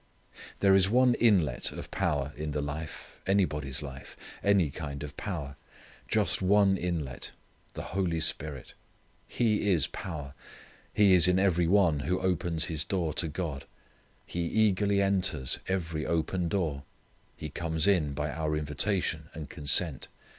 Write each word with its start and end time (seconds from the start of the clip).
There 0.61 0.73
is 0.73 0.89
one 0.89 1.13
inlet 1.13 1.71
of 1.71 1.91
power 1.91 2.33
in 2.35 2.53
the 2.53 2.61
life 2.63 3.19
anybody's 3.27 3.83
life 3.83 4.17
any 4.43 4.71
kind 4.71 5.03
of 5.03 5.15
power: 5.15 5.57
just 6.07 6.41
one 6.41 6.75
inlet 6.75 7.29
the 7.75 7.83
Holy 7.93 8.19
Spirit. 8.19 8.73
He 9.27 9.69
is 9.69 9.85
power. 9.85 10.33
He 10.91 11.13
is 11.13 11.27
in 11.27 11.37
every 11.37 11.67
one 11.67 11.99
who 11.99 12.19
opens 12.19 12.65
his 12.65 12.83
door 12.83 13.13
to 13.13 13.27
God. 13.27 13.65
He 14.25 14.41
eagerly 14.45 15.03
enters 15.03 15.59
every 15.67 16.03
open 16.07 16.47
door. 16.49 16.81
He 17.37 17.49
comes 17.49 17.85
in 17.85 18.15
by 18.15 18.31
our 18.31 18.55
invitation 18.55 19.29
and 19.35 19.51
consent. 19.51 20.07